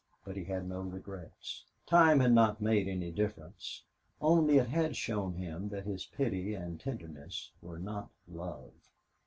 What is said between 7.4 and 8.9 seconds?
were not love.